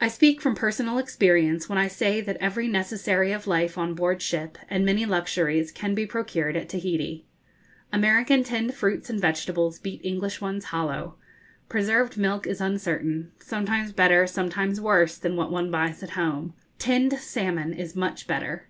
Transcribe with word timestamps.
I 0.00 0.08
speak 0.08 0.40
from 0.40 0.56
personal 0.56 0.98
experience 0.98 1.68
when 1.68 1.78
I 1.78 1.86
say 1.86 2.20
that 2.20 2.36
every 2.40 2.66
necessary 2.66 3.30
of 3.30 3.46
life 3.46 3.78
on 3.78 3.94
board 3.94 4.20
ship, 4.20 4.58
and 4.68 4.84
many 4.84 5.06
luxuries, 5.06 5.70
can 5.70 5.94
be 5.94 6.04
procured 6.04 6.56
at 6.56 6.68
Tahiti. 6.68 7.26
American 7.92 8.42
tinned 8.42 8.74
fruits 8.74 9.08
and 9.08 9.20
vegetables 9.20 9.78
beat 9.78 10.00
English 10.04 10.40
ones 10.40 10.64
hollow. 10.64 11.14
Preserved 11.68 12.18
milk 12.18 12.44
is 12.44 12.60
uncertain 12.60 13.30
sometimes 13.38 13.92
better, 13.92 14.26
sometimes 14.26 14.80
worse, 14.80 15.16
than 15.16 15.36
what 15.36 15.52
one 15.52 15.70
buys 15.70 16.02
at 16.02 16.18
home. 16.18 16.52
Tinned 16.80 17.12
salmon 17.20 17.72
is 17.72 17.94
much 17.94 18.26
better. 18.26 18.64